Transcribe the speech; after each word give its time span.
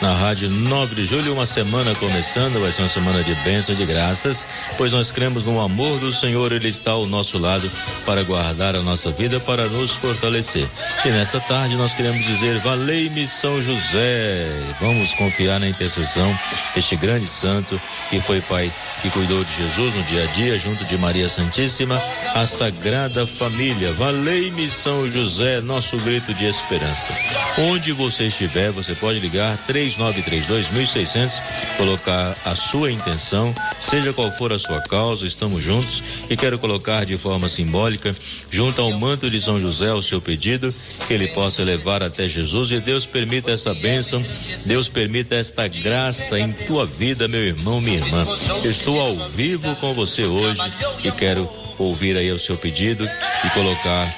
na 0.00 0.14
Rádio 0.14 0.48
9 0.48 0.94
de 0.94 1.04
Julho, 1.04 1.32
uma 1.32 1.46
semana 1.46 1.94
começando, 1.96 2.60
vai 2.60 2.70
ser 2.70 2.82
uma 2.82 2.88
semana 2.88 3.24
de 3.24 3.34
bênção 3.36 3.74
e 3.74 3.78
de 3.78 3.84
graças, 3.84 4.46
pois 4.76 4.92
nós 4.92 5.10
cremos 5.10 5.44
no 5.44 5.60
amor 5.60 5.98
do 5.98 6.12
Senhor, 6.12 6.52
Ele 6.52 6.68
está 6.68 6.92
ao 6.92 7.06
nosso 7.06 7.36
lado 7.38 7.68
para 8.06 8.22
guardar 8.22 8.76
a 8.76 8.82
nossa 8.82 9.10
vida, 9.10 9.40
para 9.40 9.66
nos 9.66 9.96
fortalecer. 9.96 10.68
E 11.04 11.08
nessa 11.08 11.40
tarde 11.40 11.74
nós 11.74 11.94
queremos 11.94 12.24
dizer, 12.24 12.58
valei-me 12.60 13.26
São 13.26 13.60
José, 13.62 14.48
vamos 14.80 15.12
confiar 15.14 15.58
na 15.58 15.68
intercessão 15.68 16.32
deste 16.74 16.94
grande 16.94 17.26
santo 17.26 17.80
que 18.08 18.20
foi 18.20 18.40
pai 18.40 18.70
que 19.02 19.10
cuidou 19.10 19.42
de 19.44 19.52
Jesus 19.52 19.94
no 19.94 20.02
dia 20.04 20.22
a 20.22 20.26
dia, 20.26 20.58
junto 20.58 20.84
de 20.84 20.96
Maria 20.98 21.28
Santíssima, 21.28 22.00
a 22.34 22.46
Sagrada 22.46 23.26
Família. 23.26 23.92
Valei-me 23.92 24.70
São 24.70 25.10
José, 25.10 25.60
nosso 25.60 25.96
grito 25.98 26.34
de 26.34 26.44
esperança. 26.44 27.12
Onde 27.58 27.92
você 27.92 28.26
estiver, 28.26 28.70
você 28.70 28.94
pode 28.94 29.20
ligar 29.20 29.56
três 29.66 29.87
3932 29.96 31.42
colocar 31.76 32.36
a 32.44 32.54
sua 32.54 32.92
intenção, 32.92 33.54
seja 33.80 34.12
qual 34.12 34.30
for 34.30 34.52
a 34.52 34.58
sua 34.58 34.80
causa, 34.82 35.26
estamos 35.26 35.62
juntos. 35.62 36.02
E 36.28 36.36
quero 36.36 36.58
colocar 36.58 37.04
de 37.04 37.16
forma 37.16 37.48
simbólica, 37.48 38.10
junto 38.50 38.82
ao 38.82 38.92
manto 38.92 39.30
de 39.30 39.40
São 39.40 39.60
José, 39.60 39.92
o 39.92 40.02
seu 40.02 40.20
pedido, 40.20 40.74
que 41.06 41.14
ele 41.14 41.28
possa 41.28 41.62
levar 41.62 42.02
até 42.02 42.28
Jesus. 42.28 42.70
E 42.70 42.80
Deus 42.80 43.06
permita 43.06 43.52
essa 43.52 43.72
bênção, 43.74 44.24
Deus 44.66 44.88
permita 44.88 45.34
esta 45.34 45.66
graça 45.68 46.38
em 46.38 46.52
tua 46.52 46.84
vida, 46.84 47.26
meu 47.28 47.42
irmão, 47.42 47.80
minha 47.80 47.98
irmã. 47.98 48.26
estou 48.64 49.00
ao 49.00 49.16
vivo 49.30 49.74
com 49.76 49.94
você 49.94 50.24
hoje 50.24 50.60
e 51.02 51.10
quero 51.12 51.48
ouvir 51.78 52.16
aí 52.16 52.30
o 52.32 52.38
seu 52.38 52.56
pedido 52.56 53.08
e 53.44 53.50
colocar 53.50 54.12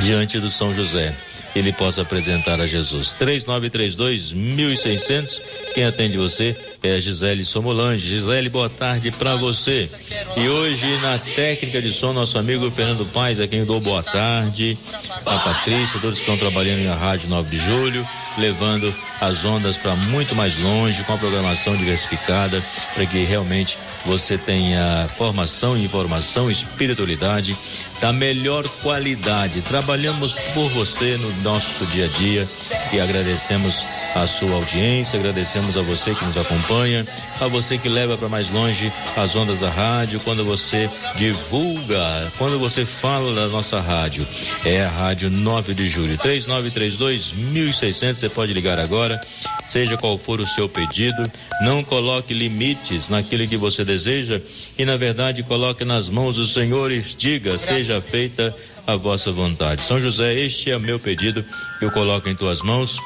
diante 0.00 0.40
do 0.40 0.48
São 0.48 0.74
José 0.74 1.14
ele 1.54 1.72
possa 1.72 2.02
apresentar 2.02 2.60
a 2.60 2.66
Jesus. 2.66 3.14
3932 3.14 4.32
1600. 4.32 5.42
Quem 5.74 5.84
atende 5.84 6.16
você 6.16 6.56
é 6.82 6.94
a 6.94 7.00
Gisele 7.00 7.44
Somolange. 7.44 8.08
Gisele, 8.08 8.48
boa 8.48 8.68
tarde 8.68 9.10
para 9.10 9.36
você. 9.36 9.88
E 10.36 10.48
hoje 10.48 10.86
na 10.98 11.18
técnica 11.18 11.80
de 11.80 11.92
som, 11.92 12.12
nosso 12.12 12.38
amigo 12.38 12.70
Fernando 12.70 13.06
Paes, 13.06 13.40
a 13.40 13.46
quem 13.46 13.64
dou 13.64 13.80
boa 13.80 14.02
tarde. 14.02 14.78
A 15.24 15.38
Patrícia, 15.38 16.00
todos 16.00 16.16
que 16.16 16.22
estão 16.22 16.36
trabalhando 16.36 16.84
na 16.84 16.94
Rádio 16.94 17.28
9 17.28 17.50
de 17.50 17.58
Julho, 17.58 18.06
levando 18.38 18.94
as 19.20 19.44
ondas 19.44 19.76
para 19.76 19.94
muito 19.94 20.34
mais 20.34 20.58
longe, 20.58 21.02
com 21.04 21.12
a 21.12 21.18
programação 21.18 21.76
diversificada, 21.76 22.62
para 22.94 23.06
que 23.06 23.24
realmente 23.24 23.78
você 24.04 24.38
tenha 24.38 25.08
formação, 25.16 25.76
informação, 25.76 26.50
espiritualidade 26.50 27.56
da 28.00 28.12
melhor 28.12 28.66
qualidade. 28.82 29.62
Trabalhamos 29.62 30.34
por 30.54 30.68
você 30.70 31.16
no 31.16 31.42
nosso 31.42 31.84
dia 31.86 32.04
a 32.04 32.08
dia 32.08 32.48
e 32.92 33.00
agradecemos 33.00 33.84
a 34.22 34.26
sua 34.26 34.54
audiência, 34.54 35.18
agradecemos 35.18 35.76
a 35.76 35.82
você 35.82 36.14
que 36.14 36.24
nos 36.24 36.36
acompanha, 36.36 37.06
a 37.40 37.46
você 37.46 37.78
que 37.78 37.88
leva 37.88 38.16
para 38.16 38.28
mais 38.28 38.50
longe 38.50 38.92
as 39.16 39.36
ondas 39.36 39.60
da 39.60 39.70
rádio, 39.70 40.20
quando 40.20 40.44
você 40.44 40.90
divulga, 41.14 42.32
quando 42.36 42.58
você 42.58 42.84
fala 42.84 43.34
da 43.34 43.48
nossa 43.48 43.80
rádio. 43.80 44.26
É 44.64 44.84
a 44.84 44.88
Rádio 44.88 45.30
9 45.30 45.74
de 45.74 45.86
Julho, 45.86 46.18
3932 46.18 47.32
1600, 47.32 48.20
você 48.20 48.28
pode 48.28 48.52
ligar 48.52 48.78
agora, 48.78 49.20
seja 49.64 49.96
qual 49.96 50.18
for 50.18 50.40
o 50.40 50.46
seu 50.46 50.68
pedido, 50.68 51.22
não 51.62 51.84
coloque 51.84 52.34
limites 52.34 53.08
naquilo 53.08 53.46
que 53.46 53.56
você 53.56 53.84
deseja 53.84 54.40
e 54.76 54.84
na 54.84 54.96
verdade 54.96 55.42
coloque 55.42 55.84
nas 55.84 56.08
mãos 56.08 56.36
do 56.36 56.46
Senhor 56.46 56.90
e 56.90 57.00
diga, 57.00 57.56
seja 57.56 58.00
feita 58.00 58.54
a 58.86 58.96
vossa 58.96 59.30
vontade. 59.30 59.82
São 59.82 60.00
José, 60.00 60.34
este 60.34 60.70
é 60.70 60.78
meu 60.78 60.98
pedido, 60.98 61.44
eu 61.80 61.90
coloco 61.90 62.28
em 62.28 62.34
tuas 62.34 62.62
mãos 62.62 62.98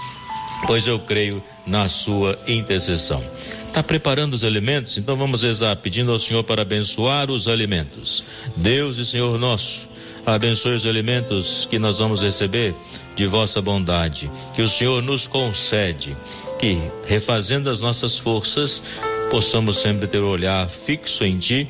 pois 0.66 0.86
eu 0.86 0.98
creio 0.98 1.42
na 1.66 1.88
sua 1.88 2.38
intercessão. 2.46 3.22
Está 3.66 3.82
preparando 3.82 4.34
os 4.34 4.44
alimentos? 4.44 4.98
Então 4.98 5.16
vamos 5.16 5.42
rezar, 5.42 5.76
pedindo 5.76 6.12
ao 6.12 6.18
Senhor 6.18 6.44
para 6.44 6.62
abençoar 6.62 7.30
os 7.30 7.48
alimentos. 7.48 8.24
Deus 8.56 8.98
e 8.98 9.06
Senhor 9.06 9.38
nosso, 9.38 9.88
abençoe 10.26 10.74
os 10.74 10.86
alimentos 10.86 11.66
que 11.70 11.78
nós 11.78 11.98
vamos 11.98 12.22
receber 12.22 12.74
de 13.14 13.26
vossa 13.26 13.60
bondade, 13.60 14.30
que 14.54 14.62
o 14.62 14.68
Senhor 14.68 15.02
nos 15.02 15.26
concede, 15.26 16.16
que 16.58 16.78
refazendo 17.06 17.70
as 17.70 17.80
nossas 17.80 18.18
forças, 18.18 18.82
possamos 19.30 19.78
sempre 19.78 20.06
ter 20.06 20.18
o 20.18 20.28
olhar 20.28 20.68
fixo 20.68 21.24
em 21.24 21.38
Ti 21.38 21.68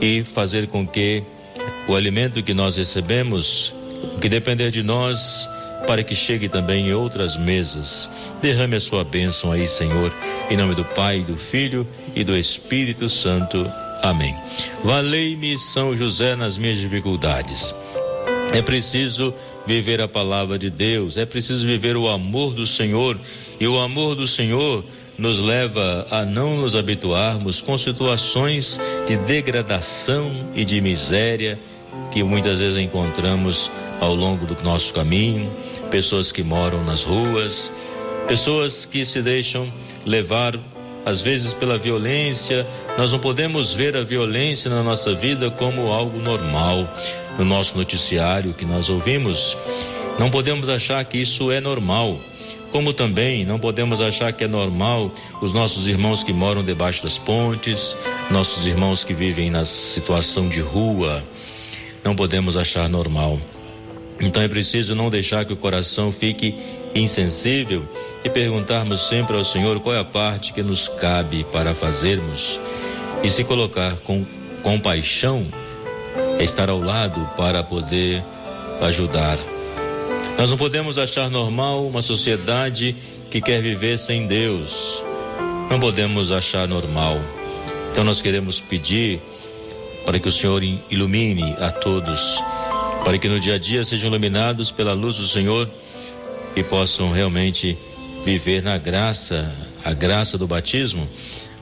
e 0.00 0.24
fazer 0.24 0.66
com 0.66 0.86
que 0.86 1.22
o 1.88 1.94
alimento 1.94 2.42
que 2.42 2.54
nós 2.54 2.76
recebemos, 2.76 3.74
que 4.20 4.28
depender 4.28 4.70
de 4.70 4.82
nós, 4.82 5.48
para 5.88 6.04
que 6.04 6.14
chegue 6.14 6.50
também 6.50 6.88
em 6.88 6.92
outras 6.92 7.34
mesas. 7.34 8.10
Derrame 8.42 8.76
a 8.76 8.80
sua 8.80 9.02
bênção 9.02 9.50
aí, 9.50 9.66
Senhor, 9.66 10.12
em 10.50 10.56
nome 10.56 10.74
do 10.74 10.84
Pai, 10.84 11.22
do 11.22 11.34
Filho 11.34 11.88
e 12.14 12.22
do 12.22 12.36
Espírito 12.36 13.08
Santo. 13.08 13.66
Amém. 14.02 14.36
Valei-me 14.84 15.56
São 15.56 15.96
José 15.96 16.36
nas 16.36 16.58
minhas 16.58 16.76
dificuldades. 16.76 17.74
É 18.52 18.60
preciso 18.60 19.32
viver 19.66 20.02
a 20.02 20.06
palavra 20.06 20.58
de 20.58 20.68
Deus, 20.68 21.16
é 21.16 21.24
preciso 21.24 21.66
viver 21.66 21.96
o 21.96 22.06
amor 22.06 22.52
do 22.52 22.66
Senhor, 22.66 23.18
e 23.58 23.66
o 23.66 23.78
amor 23.78 24.14
do 24.14 24.26
Senhor 24.26 24.84
nos 25.16 25.40
leva 25.40 26.06
a 26.10 26.22
não 26.22 26.58
nos 26.58 26.76
habituarmos 26.76 27.62
com 27.62 27.78
situações 27.78 28.78
de 29.06 29.16
degradação 29.16 30.50
e 30.54 30.66
de 30.66 30.82
miséria 30.82 31.58
que 32.10 32.22
muitas 32.22 32.58
vezes 32.58 32.78
encontramos 32.78 33.70
ao 34.00 34.14
longo 34.14 34.46
do 34.46 34.62
nosso 34.62 34.94
caminho, 34.94 35.50
pessoas 35.90 36.30
que 36.32 36.42
moram 36.42 36.84
nas 36.84 37.04
ruas, 37.04 37.72
pessoas 38.26 38.84
que 38.84 39.04
se 39.04 39.22
deixam 39.22 39.72
levar 40.04 40.58
às 41.04 41.20
vezes 41.20 41.54
pela 41.54 41.78
violência. 41.78 42.66
Nós 42.96 43.12
não 43.12 43.18
podemos 43.18 43.74
ver 43.74 43.96
a 43.96 44.02
violência 44.02 44.70
na 44.70 44.82
nossa 44.82 45.14
vida 45.14 45.50
como 45.50 45.90
algo 45.92 46.20
normal 46.20 46.88
no 47.38 47.44
nosso 47.44 47.76
noticiário 47.76 48.52
que 48.52 48.64
nós 48.64 48.90
ouvimos. 48.90 49.56
Não 50.18 50.30
podemos 50.30 50.68
achar 50.68 51.04
que 51.04 51.18
isso 51.18 51.50
é 51.50 51.60
normal. 51.60 52.18
Como 52.70 52.92
também 52.92 53.46
não 53.46 53.58
podemos 53.58 54.02
achar 54.02 54.30
que 54.32 54.44
é 54.44 54.48
normal 54.48 55.10
os 55.40 55.54
nossos 55.54 55.88
irmãos 55.88 56.22
que 56.22 56.34
moram 56.34 56.62
debaixo 56.62 57.02
das 57.02 57.16
pontes, 57.16 57.96
nossos 58.30 58.66
irmãos 58.66 59.04
que 59.04 59.14
vivem 59.14 59.50
na 59.50 59.64
situação 59.64 60.48
de 60.48 60.60
rua. 60.60 61.24
Não 62.04 62.14
podemos 62.14 62.56
achar 62.56 62.86
normal. 62.88 63.38
Então 64.20 64.42
é 64.42 64.48
preciso 64.48 64.94
não 64.94 65.10
deixar 65.10 65.44
que 65.44 65.52
o 65.52 65.56
coração 65.56 66.10
fique 66.10 66.54
insensível 66.94 67.84
e 68.24 68.28
perguntarmos 68.28 69.08
sempre 69.08 69.36
ao 69.36 69.44
Senhor 69.44 69.78
qual 69.80 69.94
é 69.94 70.00
a 70.00 70.04
parte 70.04 70.52
que 70.52 70.62
nos 70.62 70.88
cabe 70.88 71.44
para 71.52 71.74
fazermos 71.74 72.60
e 73.22 73.30
se 73.30 73.44
colocar 73.44 73.96
com 73.98 74.24
compaixão, 74.62 75.46
estar 76.40 76.68
ao 76.68 76.80
lado 76.80 77.28
para 77.36 77.62
poder 77.62 78.24
ajudar. 78.80 79.38
Nós 80.36 80.50
não 80.50 80.56
podemos 80.56 80.98
achar 80.98 81.30
normal 81.30 81.86
uma 81.86 82.02
sociedade 82.02 82.94
que 83.30 83.40
quer 83.40 83.60
viver 83.60 83.98
sem 83.98 84.26
Deus. 84.26 85.04
Não 85.70 85.78
podemos 85.78 86.32
achar 86.32 86.66
normal. 86.66 87.20
Então 87.90 88.04
nós 88.04 88.22
queremos 88.22 88.60
pedir 88.60 89.20
para 90.04 90.18
que 90.18 90.28
o 90.28 90.32
Senhor 90.32 90.62
ilumine 90.90 91.54
a 91.58 91.70
todos 91.70 92.40
para 93.04 93.18
que 93.18 93.28
no 93.28 93.40
dia 93.40 93.54
a 93.54 93.58
dia 93.58 93.84
sejam 93.84 94.08
iluminados 94.08 94.70
pela 94.70 94.92
luz 94.92 95.16
do 95.16 95.26
Senhor 95.26 95.68
e 96.54 96.62
possam 96.62 97.12
realmente 97.12 97.76
viver 98.24 98.62
na 98.62 98.76
graça, 98.78 99.54
a 99.84 99.92
graça 99.92 100.36
do 100.36 100.46
batismo, 100.46 101.08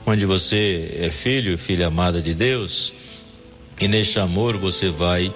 onde 0.05 0.25
você 0.25 0.95
é 0.99 1.09
filho, 1.09 1.57
filha 1.57 1.87
amada 1.87 2.21
de 2.21 2.33
Deus, 2.33 2.93
e 3.79 3.87
neste 3.87 4.19
amor 4.19 4.57
você 4.57 4.89
vai 4.89 5.31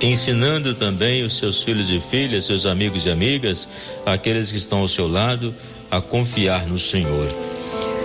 ensinando 0.00 0.74
também 0.74 1.22
os 1.22 1.38
seus 1.38 1.62
filhos 1.62 1.90
e 1.90 1.98
filhas, 1.98 2.44
seus 2.44 2.66
amigos 2.66 3.06
e 3.06 3.10
amigas, 3.10 3.68
aqueles 4.04 4.50
que 4.50 4.58
estão 4.58 4.80
ao 4.80 4.88
seu 4.88 5.08
lado, 5.08 5.54
a 5.90 6.00
confiar 6.00 6.66
no 6.66 6.78
Senhor. 6.78 7.28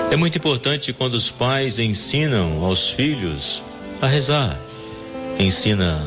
É 0.09 0.15
muito 0.15 0.37
importante 0.37 0.93
quando 0.93 1.15
os 1.15 1.31
pais 1.31 1.79
ensinam 1.79 2.63
aos 2.63 2.89
filhos 2.89 3.63
a 4.01 4.07
rezar, 4.07 4.59
ensina 5.39 6.01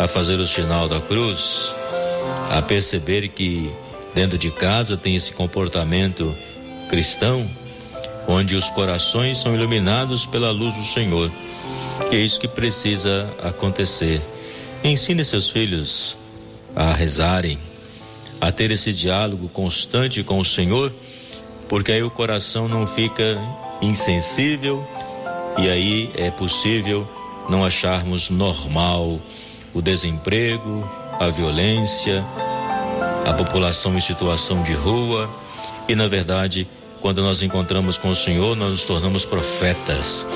a 0.00 0.08
fazer 0.08 0.40
o 0.40 0.46
sinal 0.46 0.88
da 0.88 0.98
cruz, 0.98 1.76
a 2.50 2.62
perceber 2.62 3.28
que 3.28 3.70
dentro 4.14 4.38
de 4.38 4.50
casa 4.50 4.96
tem 4.96 5.14
esse 5.14 5.30
comportamento 5.34 6.34
cristão, 6.88 7.46
onde 8.26 8.56
os 8.56 8.70
corações 8.70 9.36
são 9.36 9.54
iluminados 9.54 10.24
pela 10.24 10.50
luz 10.52 10.74
do 10.74 10.84
Senhor. 10.84 11.30
E 12.10 12.16
é 12.16 12.18
isso 12.18 12.40
que 12.40 12.48
precisa 12.48 13.28
acontecer. 13.42 14.22
Ensine 14.82 15.22
seus 15.22 15.50
filhos 15.50 16.16
a 16.74 16.94
rezarem, 16.94 17.58
a 18.40 18.50
ter 18.50 18.70
esse 18.70 18.94
diálogo 18.94 19.50
constante 19.50 20.22
com 20.22 20.38
o 20.38 20.44
Senhor, 20.44 20.90
porque 21.68 21.92
aí 21.92 22.02
o 22.02 22.10
coração 22.10 22.66
não 22.66 22.86
fica 22.86 23.38
insensível 23.82 24.82
e 25.58 25.68
aí 25.68 26.10
é 26.14 26.30
possível 26.30 27.06
não 27.50 27.62
acharmos 27.62 28.30
normal 28.30 29.20
o 29.74 29.80
desemprego, 29.80 30.88
a 31.18 31.28
violência, 31.28 32.24
a 33.26 33.32
população 33.32 33.96
em 33.96 34.00
situação 34.00 34.62
de 34.62 34.72
rua 34.72 35.30
e, 35.88 35.94
na 35.94 36.06
verdade, 36.06 36.66
quando 37.00 37.22
nós 37.22 37.42
encontramos 37.42 37.96
com 37.98 38.10
o 38.10 38.14
Senhor, 38.14 38.56
nós 38.56 38.70
nos 38.70 38.84
tornamos 38.84 39.24
profetas. 39.24 40.26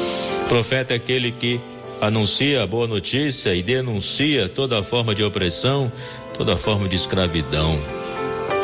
Profeta 0.49 0.93
é 0.93 0.97
aquele 0.97 1.31
que 1.33 1.61
anuncia 2.01 2.63
a 2.63 2.67
boa 2.67 2.87
notícia 2.87 3.55
e 3.55 3.63
denuncia 3.63 4.49
toda 4.49 4.83
forma 4.83 5.15
de 5.15 5.23
opressão, 5.23 5.91
toda 6.37 6.57
forma 6.57 6.89
de 6.89 6.97
escravidão. 6.97 7.79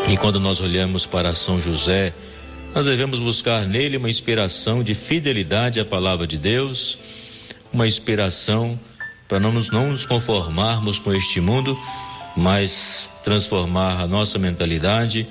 E 0.09 0.17
quando 0.17 0.41
nós 0.41 0.61
olhamos 0.61 1.07
para 1.07 1.35
São 1.35 1.61
José, 1.61 2.13
nós 2.75 2.87
devemos 2.87 3.19
buscar 3.19 3.67
nele 3.67 3.97
uma 3.97 4.11
inspiração 4.11 4.83
de 4.83 4.95
fidelidade 4.95 5.81
à 5.81 5.85
palavra 5.85 6.27
de 6.27 6.37
Deus, 6.37 6.99
uma 7.73 7.87
inspiração 7.87 8.79
para 9.31 9.39
não 9.39 9.53
nos, 9.53 9.71
não 9.71 9.93
nos 9.93 10.05
conformarmos 10.05 10.99
com 10.99 11.15
este 11.15 11.41
mundo, 11.41 11.79
mas 12.37 13.09
transformar 13.23 14.01
a 14.01 14.09
nossa 14.09 14.41
mentalidade 14.41 15.25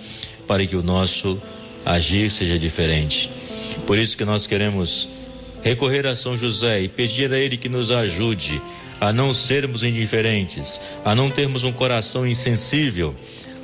para 0.47 0.65
que 0.65 0.77
o 0.77 0.81
nosso 0.81 1.37
agir 1.85 2.31
seja 2.31 2.57
diferente. 2.57 3.29
Por 3.85 3.97
isso 3.97 4.17
que 4.17 4.23
nós 4.23 4.47
queremos 4.47 5.09
recorrer 5.61 6.07
a 6.07 6.15
São 6.15 6.37
José 6.37 6.79
e 6.79 6.87
pedir 6.87 7.33
a 7.33 7.37
ele 7.37 7.57
que 7.57 7.67
nos 7.67 7.91
ajude 7.91 8.61
a 9.01 9.11
não 9.11 9.33
sermos 9.33 9.83
indiferentes, 9.83 10.79
a 11.03 11.13
não 11.13 11.29
termos 11.29 11.65
um 11.65 11.71
coração 11.73 12.25
insensível, 12.25 13.13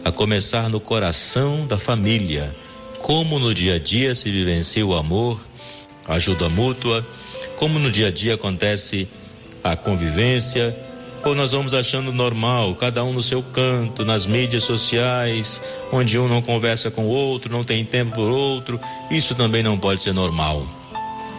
a 0.03 0.11
começar 0.11 0.69
no 0.69 0.81
coração 0.81 1.65
da 1.65 1.79
família. 1.79 2.53
Como 2.99 3.39
no 3.39 3.53
dia 3.53 3.75
a 3.75 3.79
dia 3.79 4.13
se 4.13 4.29
vivencia 4.29 4.85
o 4.85 4.95
amor, 4.95 5.39
a 6.05 6.15
ajuda 6.15 6.49
mútua, 6.49 7.07
como 7.55 7.79
no 7.79 7.89
dia 7.89 8.07
a 8.07 8.11
dia 8.11 8.33
acontece 8.33 9.07
a 9.65 9.75
convivência, 9.75 10.77
ou 11.23 11.33
nós 11.33 11.51
vamos 11.51 11.73
achando 11.73 12.11
normal, 12.11 12.75
cada 12.75 13.03
um 13.03 13.11
no 13.11 13.23
seu 13.23 13.41
canto, 13.41 14.05
nas 14.05 14.27
mídias 14.27 14.63
sociais, 14.63 15.59
onde 15.91 16.19
um 16.19 16.27
não 16.27 16.39
conversa 16.39 16.91
com 16.91 17.05
o 17.05 17.09
outro, 17.09 17.51
não 17.51 17.63
tem 17.63 17.83
tempo 17.83 18.13
por 18.13 18.29
outro, 18.29 18.79
isso 19.09 19.33
também 19.33 19.63
não 19.63 19.75
pode 19.75 20.03
ser 20.03 20.13
normal. 20.13 20.63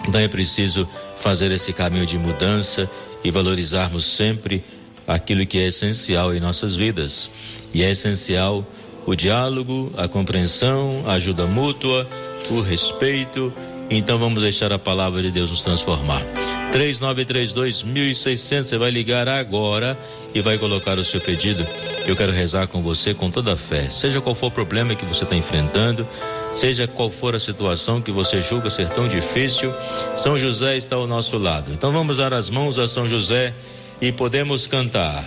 Então 0.09 0.21
é 0.21 0.27
preciso 0.27 0.89
fazer 1.17 1.53
esse 1.53 1.73
caminho 1.73 2.05
de 2.05 2.19
mudança 2.19 2.91
e 3.23 3.31
valorizarmos 3.31 4.05
sempre 4.05 4.65
aquilo 5.07 5.47
que 5.47 5.59
é 5.59 5.69
essencial 5.69 6.35
em 6.35 6.41
nossas 6.41 6.75
vidas. 6.75 7.31
E 7.73 7.85
é 7.85 7.93
essencial 7.93 8.67
o 9.07 9.15
diálogo, 9.15 9.93
a 9.97 10.09
compreensão, 10.09 11.05
a 11.07 11.13
ajuda 11.13 11.47
mútua, 11.47 12.09
o 12.51 12.61
respeito. 12.61 13.53
Então 13.89 14.19
vamos 14.19 14.43
deixar 14.43 14.73
a 14.73 14.79
palavra 14.79 15.23
de 15.23 15.31
Deus 15.31 15.51
nos 15.51 15.63
transformar. 15.63 16.23
3932 16.73 17.83
1600. 17.85 18.69
Você 18.69 18.79
vai 18.79 18.91
ligar 18.91 19.29
agora 19.29 19.99
e 20.35 20.41
vai 20.41 20.59
colocar 20.59 20.99
o 20.99 21.05
seu 21.05 21.21
pedido. 21.21 21.65
Eu 22.07 22.17
quero 22.17 22.33
rezar 22.33 22.67
com 22.67 22.83
você 22.83 23.15
com 23.15 23.31
toda 23.31 23.55
a 23.55 23.57
fé. 23.57 23.89
Seja 23.89 24.21
qual 24.21 24.35
for 24.35 24.49
o 24.49 24.51
problema 24.51 24.95
que 24.95 25.05
você 25.05 25.25
está 25.25 25.37
enfrentando, 25.37 26.07
seja 26.53 26.87
qual 26.87 27.11
for 27.11 27.35
a 27.35 27.41
situação 27.41 28.01
que 28.01 28.11
você 28.11 28.41
julga 28.41 28.71
ser 28.71 28.89
tão 28.91 29.09
difícil, 29.09 29.73
São 30.15 30.39
José 30.39 30.77
está 30.77 30.97
ao 30.97 31.07
nosso 31.07 31.39
lado. 31.39 31.73
Então 31.73 31.93
vamos 31.93 32.19
dar 32.19 32.35
as 32.35 32.51
mãos 32.51 32.79
a 32.79 32.87
São 32.87 33.07
José 33.07 33.55
e 34.01 34.13
podemos 34.13 34.67
cantar. 34.67 35.25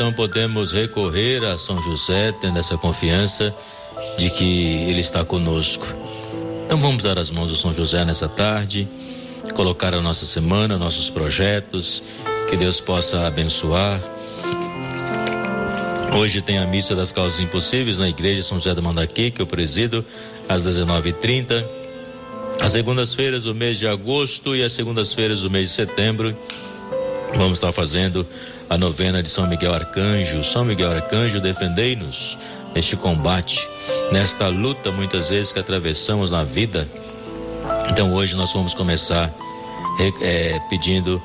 Então 0.00 0.14
podemos 0.14 0.72
recorrer 0.72 1.44
a 1.44 1.58
São 1.58 1.82
José, 1.82 2.32
tendo 2.32 2.58
essa 2.58 2.78
confiança 2.78 3.54
de 4.16 4.30
que 4.30 4.88
Ele 4.88 5.00
está 5.00 5.26
conosco. 5.26 5.86
Então 6.64 6.78
vamos 6.80 7.02
dar 7.02 7.18
as 7.18 7.30
mãos 7.30 7.52
a 7.52 7.54
São 7.54 7.70
José 7.70 8.02
nessa 8.02 8.26
tarde, 8.26 8.88
colocar 9.52 9.92
a 9.92 10.00
nossa 10.00 10.24
semana, 10.24 10.78
nossos 10.78 11.10
projetos, 11.10 12.02
que 12.48 12.56
Deus 12.56 12.80
possa 12.80 13.26
abençoar. 13.26 14.00
Hoje 16.16 16.40
tem 16.40 16.56
a 16.56 16.66
missa 16.66 16.96
das 16.96 17.12
causas 17.12 17.38
impossíveis 17.38 17.98
na 17.98 18.08
igreja 18.08 18.40
São 18.42 18.58
José 18.58 18.74
do 18.74 18.82
Mandaqui, 18.82 19.30
que 19.30 19.42
eu 19.42 19.46
presido, 19.46 20.02
às 20.48 20.66
19h30. 20.66 21.62
As 22.58 22.72
segundas-feiras 22.72 23.44
do 23.44 23.54
mês 23.54 23.78
de 23.78 23.86
agosto 23.86 24.56
e 24.56 24.64
as 24.64 24.72
segundas-feiras 24.72 25.42
do 25.42 25.50
mês 25.50 25.68
de 25.68 25.74
setembro, 25.74 26.34
vamos 27.34 27.58
estar 27.58 27.72
fazendo 27.72 28.26
a 28.68 28.76
novena 28.76 29.22
de 29.22 29.28
São 29.28 29.46
Miguel 29.46 29.74
Arcanjo. 29.74 30.42
São 30.44 30.64
Miguel 30.64 30.90
Arcanjo, 30.90 31.40
defendei-nos 31.40 32.38
neste 32.74 32.96
combate, 32.96 33.68
nesta 34.12 34.48
luta 34.48 34.92
muitas 34.92 35.30
vezes 35.30 35.52
que 35.52 35.58
atravessamos 35.58 36.30
na 36.30 36.44
vida. 36.44 36.88
Então 37.90 38.12
hoje 38.14 38.36
nós 38.36 38.52
vamos 38.52 38.74
começar 38.74 39.32
é, 40.20 40.60
pedindo 40.68 41.20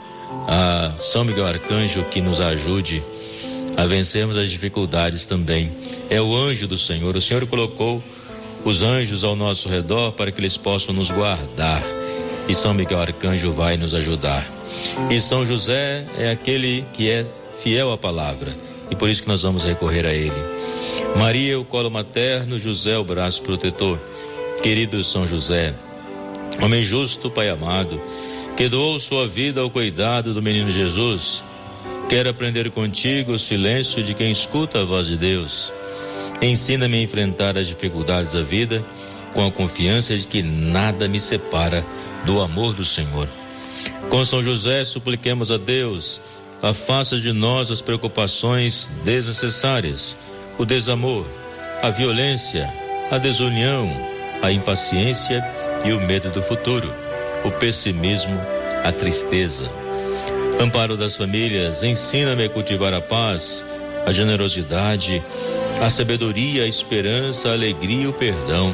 a 0.48 0.94
São 1.00 1.24
Miguel 1.24 1.46
Arcanjo 1.46 2.04
que 2.06 2.22
nos 2.22 2.40
ajude 2.40 3.02
a 3.78 3.86
vencermos 3.86 4.38
as 4.38 4.50
dificuldades 4.50 5.25
também. 5.25 5.72
É 6.10 6.22
o 6.22 6.36
anjo 6.36 6.68
do 6.68 6.78
Senhor. 6.78 7.16
O 7.16 7.22
Senhor 7.22 7.46
colocou 7.48 8.02
os 8.63 8.81
anjos 8.84 9.24
ao 9.24 9.36
nosso 9.36 9.69
redor 9.69 10.12
para 10.13 10.31
que 10.31 10.40
eles 10.40 10.57
possam 10.57 10.94
nos 10.94 11.12
guardar. 11.12 11.84
E 12.48 12.56
São 12.56 12.74
Miguel 12.74 13.02
Arcanjo 13.02 13.52
vai 13.52 13.78
nos 13.78 13.94
ajudar. 13.94 14.55
E 15.10 15.19
São 15.19 15.45
José 15.45 16.06
é 16.18 16.31
aquele 16.31 16.86
que 16.94 17.10
é 17.10 17.25
fiel 17.54 17.92
à 17.92 17.98
palavra, 17.98 18.56
e 18.89 18.95
por 18.95 19.10
isso 19.10 19.24
que 19.24 19.27
nós 19.27 19.44
vamos 19.44 19.63
recorrer 19.63 20.06
a 20.06 20.13
ele. 20.13 20.44
Maria, 21.18 21.60
o 21.60 21.66
colo 21.66 21.89
materno, 21.89 22.60
José, 22.60 22.98
o 22.98 23.04
braço 23.04 23.42
protetor. 23.42 24.00
Querido 24.62 25.04
São 25.04 25.28
José, 25.28 25.73
homem 26.61 26.83
justo, 26.83 27.30
Pai 27.30 27.50
amado, 27.50 28.02
que 28.57 28.68
doou 28.68 29.00
sua 29.00 29.28
vida 29.28 29.61
ao 29.61 29.69
cuidado 29.69 30.33
do 30.33 30.42
menino 30.42 30.69
Jesus, 30.69 31.44
quero 32.09 32.30
aprender 32.30 32.71
contigo 32.71 33.33
o 33.33 33.40
silêncio 33.40 34.04
de 34.04 34.14
quem 34.14 34.31
escuta 34.31 34.81
a 34.81 34.85
voz 34.85 35.07
de 35.07 35.18
Deus. 35.18 35.73
Ensina-me 36.42 36.97
a 36.97 37.02
enfrentar 37.02 37.57
as 37.57 37.68
dificuldades 37.68 38.33
da 38.33 38.42
vida 38.42 38.83
com 39.33 39.45
a 39.45 39.52
confiança 39.52 40.16
de 40.18 40.26
que 40.26 40.42
nada 40.42 41.07
me 41.07 41.19
separa 41.19 41.85
do 42.26 42.42
amor 42.42 42.73
do 42.73 42.85
Senhor. 42.85 43.28
Com 44.10 44.24
São 44.24 44.42
José, 44.42 44.86
supliquemos 44.86 45.52
a 45.52 45.58
Deus, 45.58 46.22
afasta 46.62 47.20
de 47.20 47.32
nós 47.32 47.70
as 47.70 47.82
preocupações 47.82 48.90
desnecessárias, 49.04 50.16
o 50.58 50.66
desamor, 50.66 51.26
a 51.82 51.90
violência, 51.90 52.72
a 53.12 53.18
desunião, 53.18 53.90
a 54.42 54.52
impaciência 54.52 55.44
e 55.84 55.92
o 55.92 56.02
medo 56.02 56.30
do 56.30 56.42
futuro, 56.42 56.92
o 57.44 57.52
pessimismo, 57.52 58.40
a 58.84 58.92
tristeza. 58.92 59.70
Amparo 60.60 60.96
das 60.96 61.18
famílias, 61.18 61.84
ensina-me 61.84 62.46
a 62.46 62.50
cultivar 62.50 62.94
a 62.94 63.02
paz, 63.02 63.66
a 64.06 64.12
generosidade, 64.12 65.22
a 65.82 65.90
sabedoria, 65.90 66.64
a 66.64 66.68
esperança, 66.68 67.50
a 67.50 67.54
alegria 67.54 68.04
e 68.04 68.08
o 68.08 68.14
perdão. 68.14 68.74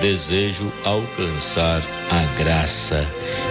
desejo 0.00 0.72
alcançar 0.84 1.82
a 2.10 2.38
graça. 2.38 3.06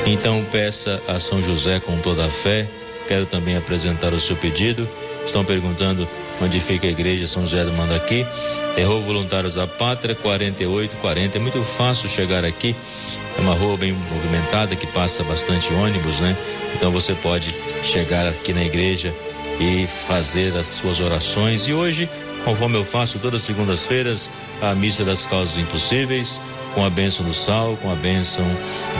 Então 0.05 0.45
peça 0.51 1.01
a 1.07 1.19
São 1.19 1.41
José 1.41 1.79
com 1.79 1.97
toda 1.99 2.25
a 2.25 2.29
fé. 2.29 2.67
Quero 3.07 3.25
também 3.25 3.55
apresentar 3.55 4.13
o 4.13 4.19
seu 4.19 4.35
pedido. 4.35 4.87
Estão 5.25 5.43
perguntando 5.43 6.07
onde 6.41 6.59
fica 6.59 6.87
a 6.87 6.89
igreja 6.89 7.27
São 7.27 7.43
José 7.43 7.63
do 7.63 7.71
Mandaqui. 7.73 8.25
É 8.75 8.83
Rua 8.83 8.99
Voluntários 8.99 9.55
da 9.55 9.65
Pátria, 9.65 10.15
4840. 10.15 11.37
É 11.37 11.41
muito 11.41 11.63
fácil 11.63 12.07
chegar 12.07 12.45
aqui. 12.45 12.75
É 13.37 13.41
uma 13.41 13.53
rua 13.53 13.77
bem 13.77 13.93
movimentada 13.93 14.75
que 14.75 14.87
passa 14.87 15.23
bastante 15.23 15.73
ônibus, 15.73 16.19
né? 16.19 16.35
Então 16.75 16.91
você 16.91 17.13
pode 17.13 17.53
chegar 17.83 18.27
aqui 18.27 18.53
na 18.53 18.63
igreja 18.63 19.13
e 19.59 19.87
fazer 19.87 20.55
as 20.55 20.67
suas 20.67 20.99
orações. 20.99 21.67
E 21.67 21.73
hoje 21.73 22.09
conforme 22.47 22.77
eu 22.77 22.85
faço 22.85 23.19
todas 23.19 23.41
as 23.41 23.45
segundas-feiras, 23.45 24.29
a 24.61 24.73
missa 24.73 25.03
das 25.03 25.25
causas 25.25 25.57
impossíveis, 25.57 26.39
com 26.73 26.81
a 26.81 26.89
bênção 26.89 27.25
do 27.25 27.33
sal, 27.33 27.77
com 27.81 27.91
a 27.91 27.95
bênção 27.95 28.45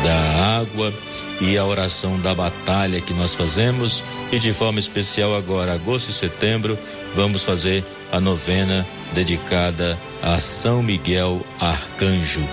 da 0.04 0.60
água 0.60 0.94
e 1.40 1.58
a 1.58 1.64
oração 1.64 2.20
da 2.20 2.36
batalha 2.36 3.00
que 3.00 3.14
nós 3.14 3.34
fazemos 3.34 4.04
e 4.34 4.38
de 4.38 4.52
forma 4.52 4.80
especial 4.80 5.34
agora, 5.34 5.74
agosto 5.74 6.10
e 6.10 6.14
setembro, 6.14 6.78
vamos 7.16 7.46
fazer 7.46 7.86
a 8.12 8.20
novena 8.20 8.86
dedicada 9.14 9.98
a 10.22 10.42
São 10.42 10.84
Miguel 10.84 11.42
Arcanjo. 11.58 12.44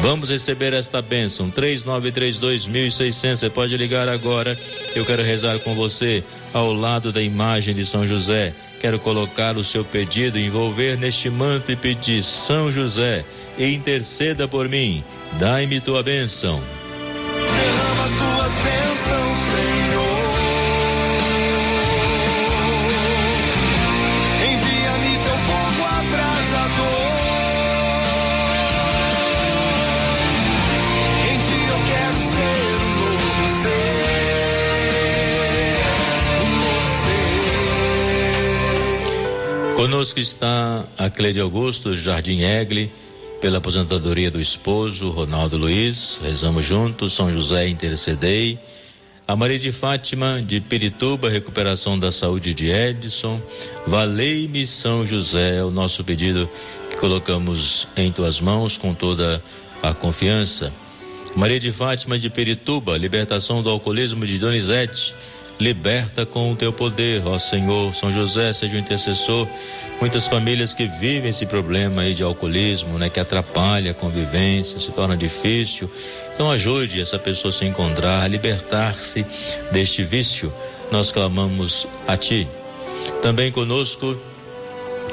Vamos 0.00 0.28
receber 0.28 0.72
esta 0.72 1.00
bênção. 1.00 1.52
3932.600. 1.52 3.36
Você 3.36 3.48
pode 3.48 3.76
ligar 3.76 4.08
agora. 4.08 4.58
Eu 4.96 5.04
quero 5.04 5.22
rezar 5.22 5.56
com 5.60 5.72
você 5.74 6.24
ao 6.52 6.72
lado 6.72 7.12
da 7.12 7.22
imagem 7.22 7.74
de 7.74 7.86
São 7.86 8.04
José. 8.04 8.52
Quero 8.82 8.98
colocar 8.98 9.56
o 9.56 9.62
seu 9.62 9.84
pedido, 9.84 10.36
envolver 10.36 10.98
neste 10.98 11.30
manto 11.30 11.70
e 11.70 11.76
pedir: 11.76 12.20
São 12.20 12.72
José, 12.72 13.24
interceda 13.56 14.48
por 14.48 14.68
mim. 14.68 15.04
Dai-me 15.38 15.80
tua 15.80 16.02
bênção. 16.02 16.60
Conosco 39.82 40.20
está 40.20 40.84
a 40.96 41.10
Cleide 41.10 41.40
Augusto, 41.40 41.92
Jardim 41.92 42.42
Egle, 42.42 42.88
pela 43.40 43.58
aposentadoria 43.58 44.30
do 44.30 44.40
esposo, 44.40 45.10
Ronaldo 45.10 45.56
Luiz. 45.56 46.20
Rezamos 46.22 46.64
juntos, 46.64 47.14
São 47.14 47.32
José 47.32 47.66
intercedei. 47.66 48.60
A 49.26 49.34
Maria 49.34 49.58
de 49.58 49.72
Fátima, 49.72 50.40
de 50.40 50.60
Pirituba, 50.60 51.28
recuperação 51.28 51.98
da 51.98 52.12
saúde 52.12 52.54
de 52.54 52.70
Edson. 52.70 53.42
Valei-me, 53.84 54.64
São 54.68 55.04
José, 55.04 55.56
é 55.56 55.64
o 55.64 55.70
nosso 55.72 56.04
pedido 56.04 56.48
que 56.88 56.96
colocamos 56.98 57.88
em 57.96 58.12
tuas 58.12 58.40
mãos 58.40 58.78
com 58.78 58.94
toda 58.94 59.42
a 59.82 59.92
confiança. 59.92 60.72
Maria 61.34 61.58
de 61.58 61.72
Fátima, 61.72 62.16
de 62.16 62.30
Pirituba, 62.30 62.96
libertação 62.96 63.64
do 63.64 63.68
alcoolismo 63.68 64.24
de 64.24 64.38
Donizete 64.38 65.16
liberta 65.58 66.26
com 66.26 66.50
o 66.52 66.56
teu 66.56 66.72
poder, 66.72 67.22
ó 67.26 67.38
Senhor. 67.38 67.94
São 67.94 68.10
José, 68.10 68.52
seja 68.52 68.76
o 68.76 68.80
intercessor. 68.80 69.46
Muitas 70.00 70.26
famílias 70.26 70.74
que 70.74 70.86
vivem 70.86 71.30
esse 71.30 71.46
problema 71.46 72.02
aí 72.02 72.14
de 72.14 72.22
alcoolismo, 72.22 72.98
né, 72.98 73.08
que 73.08 73.20
atrapalha 73.20 73.92
a 73.92 73.94
convivência, 73.94 74.78
se 74.78 74.90
torna 74.92 75.16
difícil. 75.16 75.90
Então 76.34 76.50
ajude 76.50 77.00
essa 77.00 77.18
pessoa 77.18 77.50
a 77.50 77.52
se 77.52 77.64
encontrar, 77.64 78.22
a 78.22 78.28
libertar-se 78.28 79.24
deste 79.70 80.02
vício. 80.02 80.52
Nós 80.90 81.12
clamamos 81.12 81.86
a 82.06 82.16
ti. 82.16 82.48
Também 83.20 83.52
conosco 83.52 84.20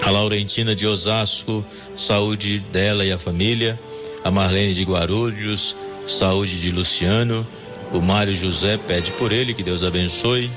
a 0.02 0.10
Laurentina 0.10 0.76
de 0.76 0.88
Osasco, 0.88 1.64
saúde 1.96 2.60
dela 2.72 3.06
e 3.06 3.12
a 3.12 3.20
família. 3.20 3.80
A 4.24 4.32
Marlene 4.32 4.74
de 4.74 4.84
Guarulhos, 4.84 5.76
saúde 6.08 6.60
de 6.60 6.72
Luciano. 6.72 7.48
O 7.92 8.00
Mário 8.00 8.36
José 8.36 8.78
pede 8.78 9.12
por 9.14 9.32
ele 9.32 9.54
que 9.54 9.64
Deus 9.64 9.84
abençoe. 9.84 10.52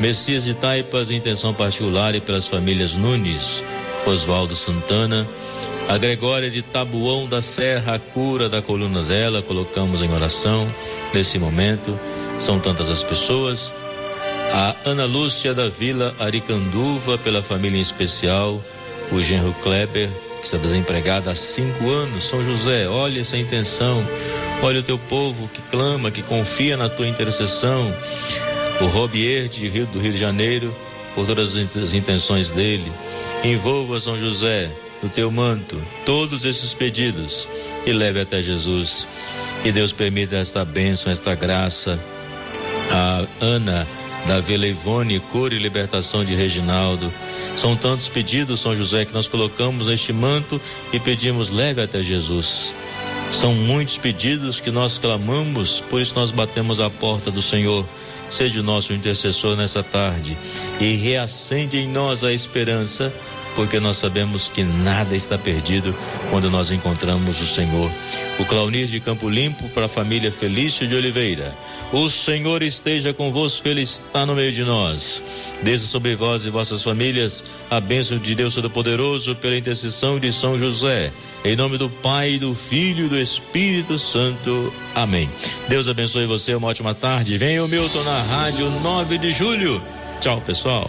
Messias 0.00 0.44
de 0.44 0.54
Taipas, 0.54 1.10
intenção 1.10 1.54
particular 1.54 2.14
e 2.14 2.20
pelas 2.20 2.48
famílias 2.48 2.96
Nunes, 2.96 3.62
Oswaldo 4.06 4.54
Santana. 4.54 5.26
A 5.88 5.98
Gregória 5.98 6.50
de 6.50 6.62
Tabuão 6.62 7.28
da 7.28 7.42
Serra, 7.42 7.94
a 7.94 7.98
cura 7.98 8.48
da 8.48 8.62
coluna 8.62 9.02
dela, 9.02 9.42
colocamos 9.42 10.02
em 10.02 10.12
oração 10.12 10.66
nesse 11.12 11.38
momento. 11.38 11.98
São 12.40 12.58
tantas 12.58 12.90
as 12.90 13.04
pessoas. 13.04 13.72
A 14.52 14.74
Ana 14.84 15.04
Lúcia 15.04 15.54
da 15.54 15.68
Vila 15.68 16.14
Aricanduva, 16.18 17.16
pela 17.18 17.42
família 17.42 17.78
em 17.78 17.82
especial. 17.82 18.62
O 19.10 19.20
genro 19.20 19.54
Kleber, 19.62 20.08
que 20.40 20.46
está 20.46 20.56
desempregado 20.56 21.30
há 21.30 21.34
cinco 21.34 21.90
anos. 21.90 22.24
São 22.24 22.42
José, 22.42 22.88
olha 22.88 23.20
essa 23.20 23.36
intenção 23.36 24.04
Olha 24.62 24.78
o 24.78 24.82
teu 24.82 24.96
povo 24.96 25.48
que 25.48 25.60
clama, 25.62 26.12
que 26.12 26.22
confia 26.22 26.76
na 26.76 26.88
tua 26.88 27.08
intercessão. 27.08 27.92
O 28.80 28.86
Robier 28.86 29.48
de 29.48 29.68
Rio 29.68 29.86
do 29.86 29.98
Rio 29.98 30.12
de 30.12 30.18
Janeiro, 30.18 30.74
por 31.16 31.26
todas 31.26 31.56
as 31.56 31.92
intenções 31.92 32.52
dele. 32.52 32.90
Envolva 33.42 33.98
São 33.98 34.16
José 34.16 34.70
no 35.02 35.08
teu 35.08 35.32
manto 35.32 35.76
todos 36.06 36.44
esses 36.44 36.72
pedidos 36.74 37.48
e 37.84 37.92
leve 37.92 38.20
até 38.20 38.40
Jesus. 38.40 39.04
Que 39.64 39.72
Deus 39.72 39.92
permita 39.92 40.36
esta 40.36 40.64
bênção, 40.64 41.10
esta 41.10 41.34
graça. 41.34 41.98
A 42.92 43.26
Ana 43.40 43.86
da 44.28 44.38
Vila 44.38 44.66
cura 45.32 45.54
e 45.54 45.58
libertação 45.58 46.24
de 46.24 46.34
Reginaldo. 46.34 47.12
São 47.56 47.74
tantos 47.74 48.08
pedidos, 48.08 48.60
São 48.60 48.76
José, 48.76 49.04
que 49.04 49.12
nós 49.12 49.26
colocamos 49.26 49.88
neste 49.88 50.12
manto 50.12 50.60
e 50.92 51.00
pedimos 51.00 51.50
leve 51.50 51.82
até 51.82 52.00
Jesus. 52.00 52.74
São 53.32 53.54
muitos 53.54 53.96
pedidos 53.96 54.60
que 54.60 54.70
nós 54.70 54.98
clamamos, 54.98 55.80
por 55.80 56.02
isso 56.02 56.14
nós 56.14 56.30
batemos 56.30 56.78
a 56.78 56.90
porta 56.90 57.30
do 57.30 57.40
Senhor. 57.40 57.84
Seja 58.30 58.60
o 58.60 58.62
nosso 58.62 58.92
intercessor 58.92 59.56
nessa 59.56 59.82
tarde 59.82 60.36
e 60.78 60.94
reacende 60.94 61.78
em 61.78 61.88
nós 61.88 62.22
a 62.24 62.32
esperança, 62.32 63.12
porque 63.56 63.80
nós 63.80 63.96
sabemos 63.96 64.48
que 64.48 64.62
nada 64.62 65.16
está 65.16 65.38
perdido 65.38 65.94
quando 66.30 66.50
nós 66.50 66.70
encontramos 66.70 67.40
o 67.40 67.46
Senhor. 67.46 67.90
O 68.38 68.44
Claunir 68.44 68.86
de 68.86 69.00
Campo 69.00 69.28
Limpo 69.30 69.68
para 69.70 69.86
a 69.86 69.88
família 69.88 70.30
Felício 70.30 70.86
de 70.86 70.94
Oliveira. 70.94 71.54
O 71.90 72.10
Senhor 72.10 72.62
esteja 72.62 73.14
convosco, 73.14 73.66
Ele 73.66 73.80
está 73.80 74.26
no 74.26 74.34
meio 74.34 74.52
de 74.52 74.62
nós. 74.62 75.22
Desça 75.62 75.86
sobre 75.86 76.14
vós 76.14 76.44
e 76.44 76.50
vossas 76.50 76.82
famílias 76.82 77.44
a 77.70 77.80
bênção 77.80 78.18
de 78.18 78.34
Deus 78.34 78.54
Todo-Poderoso 78.54 79.34
pela 79.34 79.56
intercessão 79.56 80.18
de 80.18 80.32
São 80.32 80.58
José. 80.58 81.10
Em 81.44 81.56
nome 81.56 81.76
do 81.76 81.90
Pai, 81.90 82.38
do 82.38 82.54
Filho 82.54 83.06
e 83.06 83.08
do 83.08 83.18
Espírito 83.18 83.98
Santo. 83.98 84.72
Amém. 84.94 85.28
Deus 85.68 85.88
abençoe 85.88 86.24
você, 86.24 86.54
uma 86.54 86.68
ótima 86.68 86.94
tarde. 86.94 87.36
Venha 87.36 87.64
o 87.64 87.68
Milton 87.68 88.02
na 88.04 88.22
Rádio 88.22 88.70
9 88.80 89.18
de 89.18 89.32
Julho. 89.32 89.82
Tchau, 90.20 90.40
pessoal. 90.40 90.88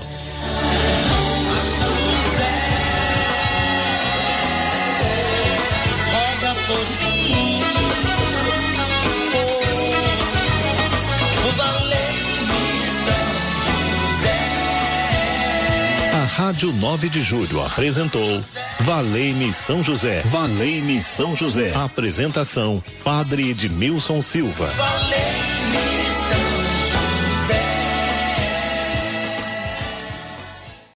A 16.14 16.26
Rádio 16.26 16.72
9 16.74 17.10
de 17.10 17.22
Julho 17.22 17.60
apresentou 17.66 18.44
Valei-me 18.84 19.50
São 19.54 19.82
José. 19.82 20.22
Valei-me 20.26 21.02
São 21.02 21.34
José. 21.34 21.74
Apresentação: 21.74 22.84
Padre 23.02 23.52
Edmilson 23.52 24.22
Silva. 24.22 24.68
Valei-me 24.68 25.43